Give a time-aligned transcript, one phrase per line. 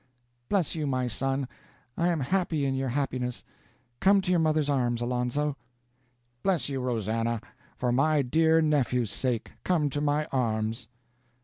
[0.49, 1.47] "Bless you, my son!
[1.95, 3.43] I am happy in your happiness.
[3.99, 5.57] Come to your mother's arms, Alonzo!"
[6.41, 7.39] "Bless you, Rosannah,
[7.77, 9.51] for my dear nephew's sake!
[9.63, 10.87] Come to my arms!"